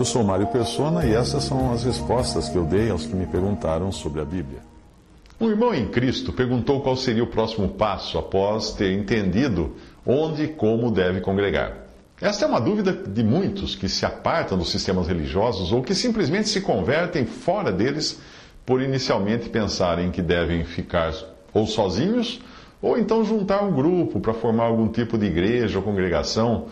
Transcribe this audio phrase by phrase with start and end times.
[0.00, 3.26] Eu sou Mário Persona e essas são as respostas que eu dei aos que me
[3.26, 4.60] perguntaram sobre a Bíblia.
[5.38, 10.48] Um irmão em Cristo perguntou qual seria o próximo passo após ter entendido onde e
[10.48, 11.76] como deve congregar.
[12.18, 16.48] Esta é uma dúvida de muitos que se apartam dos sistemas religiosos ou que simplesmente
[16.48, 18.18] se convertem fora deles
[18.64, 21.12] por inicialmente pensarem que devem ficar
[21.52, 22.40] ou sozinhos
[22.80, 26.68] ou então juntar um grupo para formar algum tipo de igreja ou congregação.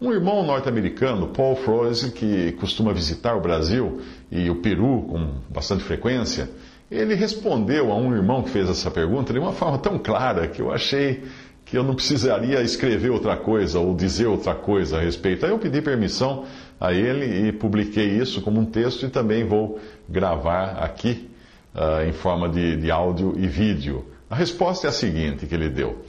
[0.00, 4.00] Um irmão norte-americano, Paul Froese, que costuma visitar o Brasil
[4.32, 6.48] e o Peru com bastante frequência,
[6.90, 10.62] ele respondeu a um irmão que fez essa pergunta de uma forma tão clara que
[10.62, 11.24] eu achei
[11.66, 15.44] que eu não precisaria escrever outra coisa ou dizer outra coisa a respeito.
[15.44, 16.46] Aí eu pedi permissão
[16.80, 21.28] a ele e publiquei isso como um texto e também vou gravar aqui
[21.74, 24.06] uh, em forma de, de áudio e vídeo.
[24.30, 26.02] A resposta é a seguinte que ele deu.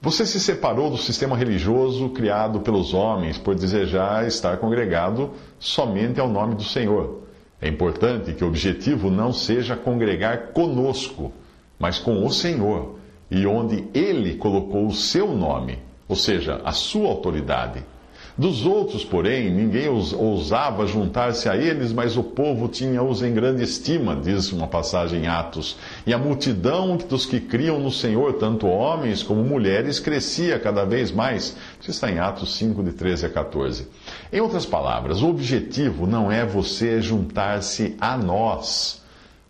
[0.00, 6.28] Você se separou do sistema religioso criado pelos homens por desejar estar congregado somente ao
[6.28, 7.22] nome do Senhor.
[7.60, 11.32] É importante que o objetivo não seja congregar conosco,
[11.80, 12.94] mas com o Senhor,
[13.28, 17.84] e onde Ele colocou o seu nome, ou seja, a sua autoridade.
[18.38, 24.14] Dos outros, porém, ninguém ousava juntar-se a eles, mas o povo tinha-os em grande estima,
[24.14, 25.76] diz uma passagem em Atos.
[26.06, 31.10] E a multidão dos que criam no Senhor, tanto homens como mulheres, crescia cada vez
[31.10, 31.56] mais.
[31.80, 33.88] Isso está em Atos 5, de 13 a 14.
[34.32, 39.02] Em outras palavras, o objetivo não é você juntar-se a nós,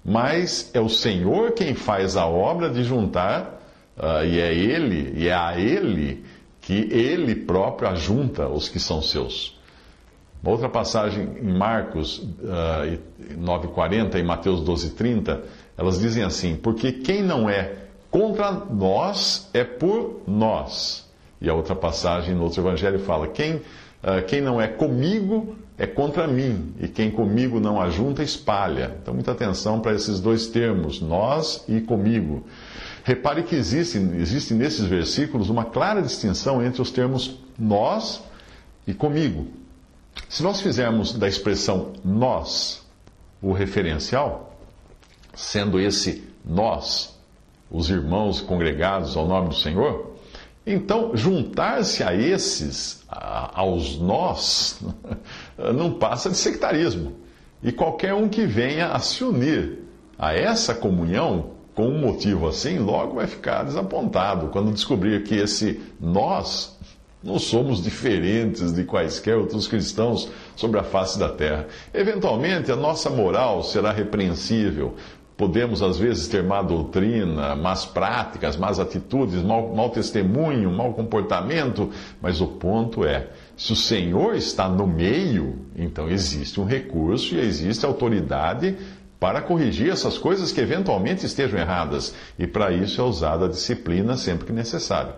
[0.03, 3.61] mas é o Senhor quem faz a obra de juntar,
[3.99, 6.25] uh, e é Ele, e é a Ele
[6.69, 9.59] que ele próprio ajunta os que são seus.
[10.43, 12.99] Uma outra passagem em Marcos uh,
[13.39, 15.41] 9,40 e Mateus 12,30,
[15.79, 17.73] elas dizem assim: Porque quem não é
[18.11, 21.09] contra nós é por nós.
[21.41, 25.87] E a outra passagem no outro evangelho fala: Quem, uh, quem não é comigo é
[25.87, 28.95] contra mim, e quem comigo não ajunta, espalha.
[29.01, 32.45] Então, muita atenção para esses dois termos, nós e comigo.
[33.09, 38.23] Repare que existe, existe nesses versículos uma clara distinção entre os termos nós
[38.87, 39.47] e comigo.
[40.29, 42.87] Se nós fizermos da expressão nós
[43.41, 44.55] o referencial,
[45.35, 47.19] sendo esse nós
[47.71, 50.15] os irmãos congregados ao nome do Senhor,
[50.67, 54.83] então juntar-se a esses, aos nós,
[55.75, 57.15] não passa de sectarismo.
[57.63, 59.79] E qualquer um que venha a se unir
[60.19, 65.81] a essa comunhão com um motivo assim, logo vai ficar desapontado quando descobrir que esse
[66.01, 66.77] nós
[67.23, 71.69] não somos diferentes de quaisquer outros cristãos sobre a face da terra.
[71.95, 74.97] Eventualmente, a nossa moral será repreensível.
[75.37, 81.91] Podemos, às vezes, ter má doutrina, más práticas, más atitudes, mau, mau testemunho, mau comportamento,
[82.21, 87.39] mas o ponto é: se o Senhor está no meio, então existe um recurso e
[87.39, 88.77] existe autoridade
[89.19, 94.17] para corrigir essas coisas que eventualmente estejam erradas, e para isso é usada a disciplina
[94.17, 95.13] sempre que necessário.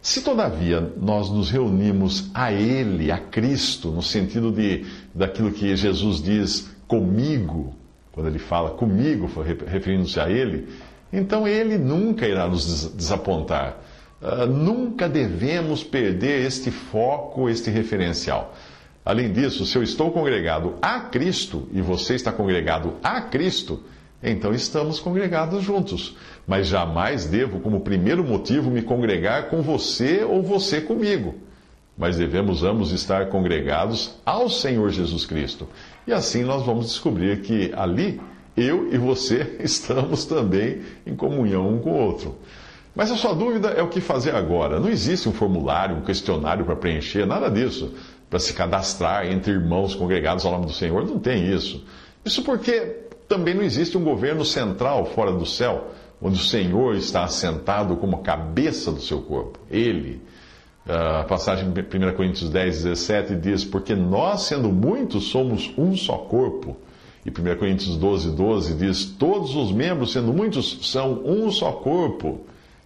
[0.00, 4.84] Se, todavia, nós nos reunimos a Ele, a Cristo, no sentido de,
[5.14, 7.74] daquilo que Jesus diz comigo,
[8.12, 9.28] quando ele fala comigo,
[9.66, 10.68] referindo-se a Ele,
[11.12, 13.78] então Ele nunca irá nos desapontar.
[14.20, 18.54] Uh, nunca devemos perder este foco, este referencial.
[19.04, 23.82] Além disso, se eu estou congregado a Cristo e você está congregado a Cristo,
[24.22, 26.16] então estamos congregados juntos.
[26.46, 31.34] Mas jamais devo, como primeiro motivo, me congregar com você ou você comigo.
[31.98, 35.68] Mas devemos ambos estar congregados ao Senhor Jesus Cristo.
[36.06, 38.18] E assim nós vamos descobrir que ali
[38.56, 42.36] eu e você estamos também em comunhão um com o outro.
[42.96, 44.80] Mas a sua dúvida é o que fazer agora.
[44.80, 47.92] Não existe um formulário, um questionário para preencher, nada disso
[48.34, 51.06] para se cadastrar entre irmãos congregados ao nome do Senhor.
[51.06, 51.84] Não tem isso.
[52.24, 52.80] Isso porque
[53.28, 58.24] também não existe um governo central fora do céu, onde o Senhor está assentado como
[58.24, 59.60] cabeça do seu corpo.
[59.70, 60.20] Ele.
[60.84, 61.84] A passagem de 1
[62.16, 66.76] Coríntios 10, 17 diz: Porque nós, sendo muitos, somos um só corpo.
[67.24, 72.40] E 1 Coríntios 12, 12 diz: Todos os membros, sendo muitos, são um só corpo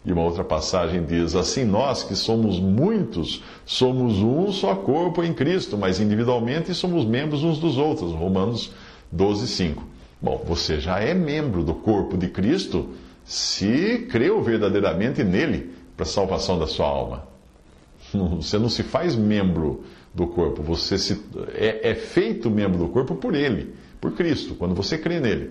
[0.05, 5.35] E uma outra passagem diz: Assim nós, que somos muitos, somos um só corpo em
[5.35, 8.13] Cristo, mas individualmente somos membros uns dos outros.
[8.13, 8.73] Romanos
[9.11, 9.85] 12, 5.
[10.21, 12.89] Bom, você já é membro do corpo de Cristo
[13.25, 17.29] se creu verdadeiramente nele para a salvação da sua alma.
[18.37, 19.85] Você não se faz membro
[20.15, 21.23] do corpo, você se,
[21.55, 25.51] é, é feito membro do corpo por ele, por Cristo, quando você crê nele.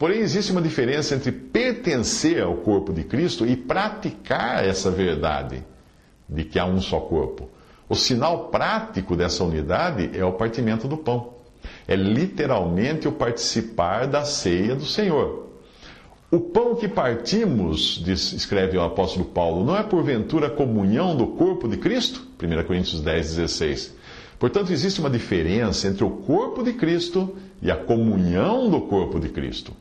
[0.00, 5.62] Porém, existe uma diferença entre pertencer ao corpo de Cristo e praticar essa verdade
[6.26, 7.50] de que há um só corpo.
[7.86, 11.34] O sinal prático dessa unidade é o partimento do pão.
[11.86, 15.50] É literalmente o participar da ceia do Senhor.
[16.30, 21.68] O pão que partimos, diz, escreve o apóstolo Paulo, não é porventura comunhão do corpo
[21.68, 22.26] de Cristo?
[22.42, 23.94] 1 Coríntios 10, 16.
[24.38, 29.28] Portanto, existe uma diferença entre o corpo de Cristo e a comunhão do corpo de
[29.28, 29.74] Cristo.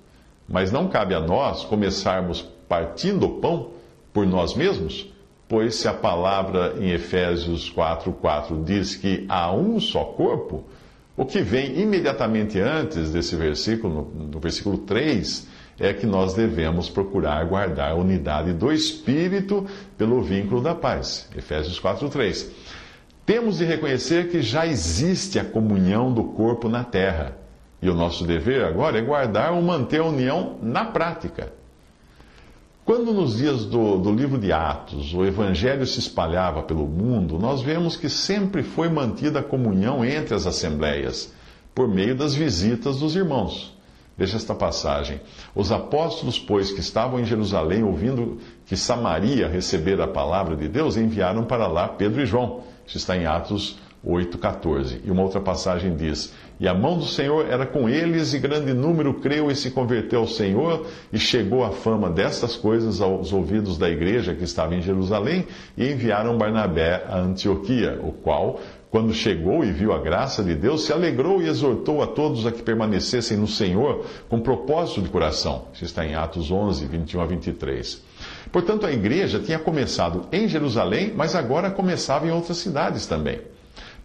[0.50, 3.72] Mas não cabe a nós começarmos partindo o pão
[4.12, 5.08] por nós mesmos,
[5.48, 10.64] pois se a palavra em Efésios 4:4 4 diz que há um só corpo,
[11.16, 15.48] o que vem imediatamente antes desse versículo, no versículo 3,
[15.80, 19.66] é que nós devemos procurar guardar a unidade do Espírito
[19.98, 21.30] pelo vínculo da paz.
[21.36, 22.50] Efésios 4:3.
[23.26, 27.38] Temos de reconhecer que já existe a comunhão do corpo na terra.
[27.82, 31.54] E o nosso dever agora é guardar ou manter a união na prática.
[32.84, 37.62] Quando nos dias do, do livro de Atos o evangelho se espalhava pelo mundo, nós
[37.62, 41.32] vemos que sempre foi mantida a comunhão entre as assembleias,
[41.74, 43.78] por meio das visitas dos irmãos.
[44.18, 45.22] Veja esta passagem.
[45.56, 50.98] Os apóstolos, pois, que estavam em Jerusalém ouvindo que Samaria recebera a palavra de Deus,
[50.98, 52.64] enviaram para lá Pedro e João.
[52.86, 55.02] Isso está em Atos 8,14.
[55.04, 58.74] E uma outra passagem diz: E a mão do Senhor era com eles, e grande
[58.74, 63.78] número creu e se converteu ao Senhor, e chegou a fama destas coisas aos ouvidos
[63.78, 65.46] da igreja que estava em Jerusalém,
[65.78, 68.60] e enviaram Barnabé a Antioquia, o qual,
[68.90, 72.52] quando chegou e viu a graça de Deus, se alegrou e exortou a todos a
[72.52, 75.66] que permanecessem no Senhor com propósito de coração.
[75.74, 78.02] Isso está em Atos 11, 21 a 23.
[78.52, 83.40] Portanto, a igreja tinha começado em Jerusalém, mas agora começava em outras cidades também.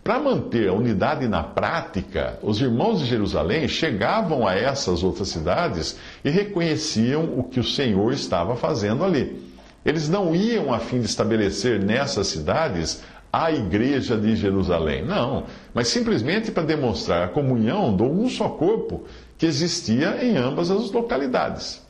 [0.04, 5.96] Para manter a unidade na prática, os irmãos de Jerusalém chegavam a essas outras cidades
[6.22, 9.42] e reconheciam o que o Senhor estava fazendo ali.
[9.82, 13.02] Eles não iam a fim de estabelecer nessas cidades
[13.32, 19.04] a igreja de Jerusalém, não, mas simplesmente para demonstrar a comunhão do um só corpo
[19.38, 21.80] que existia em ambas as localidades.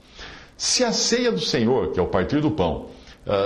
[0.56, 2.86] Se a ceia do Senhor, que é o partir do pão,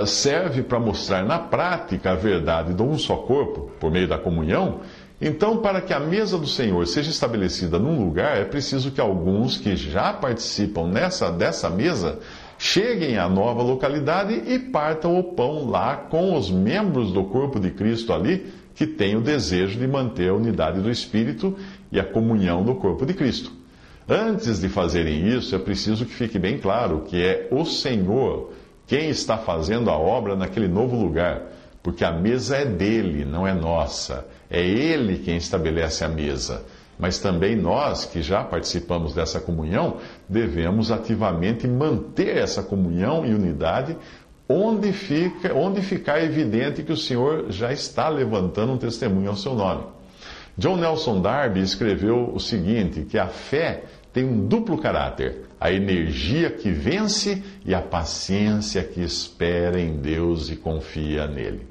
[0.05, 4.81] serve para mostrar na prática a verdade de um só corpo, por meio da comunhão,
[5.21, 9.57] então, para que a mesa do Senhor seja estabelecida num lugar, é preciso que alguns
[9.57, 12.19] que já participam nessa, dessa mesa
[12.57, 17.69] cheguem à nova localidade e partam o pão lá com os membros do corpo de
[17.71, 21.57] Cristo ali, que têm o desejo de manter a unidade do Espírito
[21.91, 23.51] e a comunhão do corpo de Cristo.
[24.07, 28.53] Antes de fazerem isso, é preciso que fique bem claro que é o Senhor
[28.89, 31.43] quem está fazendo a obra naquele novo lugar,
[31.83, 34.25] porque a mesa é dele, não é nossa.
[34.49, 36.65] É ele quem estabelece a mesa.
[36.97, 39.97] Mas também nós, que já participamos dessa comunhão,
[40.27, 43.95] devemos ativamente manter essa comunhão e unidade
[44.49, 49.53] onde, fica, onde ficar evidente que o Senhor já está levantando um testemunho ao seu
[49.53, 49.83] nome.
[50.57, 56.49] John Nelson Darby escreveu o seguinte: que a fé tem um duplo caráter: a energia
[56.49, 61.67] que vence e a paciência que espera em Deus e confia nele.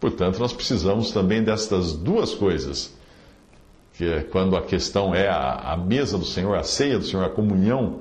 [0.00, 2.94] Portanto, nós precisamos também destas duas coisas.
[3.94, 7.24] Que é quando a questão é a, a, mesa do Senhor, a ceia do Senhor,
[7.24, 8.00] a comunhão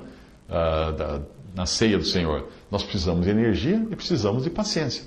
[0.49, 1.21] uh, da,
[1.53, 2.49] na ceia do Senhor.
[2.69, 5.05] Nós precisamos de energia e precisamos de paciência.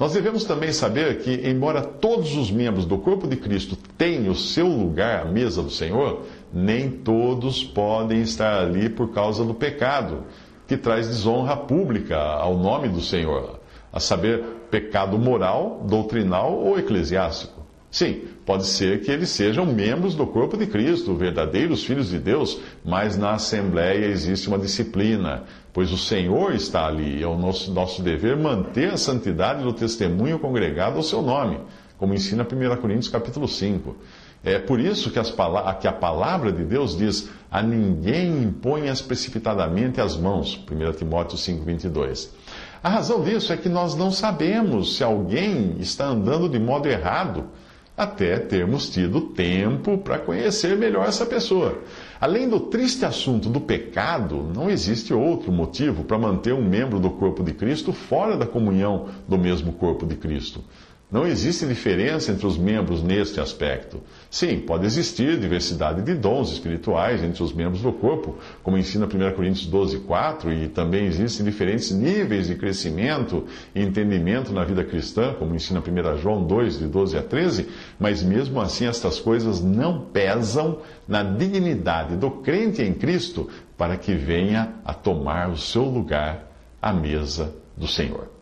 [0.00, 4.36] Nós devemos também saber que, embora todos os membros do corpo de Cristo tenham o
[4.36, 10.24] seu lugar à mesa do Senhor, nem todos podem estar ali por causa do pecado,
[10.66, 13.60] que traz desonra pública ao nome do Senhor,
[13.92, 17.62] a saber, pecado moral, doutrinal ou eclesiástico.
[17.90, 22.58] Sim, pode ser que eles sejam membros do corpo de Cristo, verdadeiros filhos de Deus,
[22.82, 25.44] mas na Assembleia existe uma disciplina,
[25.74, 29.74] pois o Senhor está ali e é o nosso, nosso dever manter a santidade do
[29.74, 31.60] testemunho congregado ao seu nome,
[31.98, 33.94] como ensina 1 Coríntios capítulo 5.
[34.44, 35.20] É por isso que,
[35.80, 40.58] que a palavra de Deus diz: a ninguém imponhas precipitadamente as mãos.
[40.70, 42.30] 1 Timóteo 5,22.
[42.82, 47.44] A razão disso é que nós não sabemos se alguém está andando de modo errado
[47.96, 51.78] até termos tido tempo para conhecer melhor essa pessoa.
[52.20, 57.10] Além do triste assunto do pecado, não existe outro motivo para manter um membro do
[57.10, 60.64] corpo de Cristo fora da comunhão do mesmo corpo de Cristo.
[61.12, 64.00] Não existe diferença entre os membros neste aspecto.
[64.30, 69.08] Sim, pode existir diversidade de dons espirituais entre os membros do corpo, como ensina 1
[69.36, 75.34] Coríntios 12, 4, e também existem diferentes níveis de crescimento e entendimento na vida cristã,
[75.34, 77.68] como ensina 1 João 2, de 12 a 13,
[78.00, 84.14] mas mesmo assim estas coisas não pesam na dignidade do crente em Cristo para que
[84.14, 86.50] venha a tomar o seu lugar
[86.80, 88.41] à mesa do Senhor.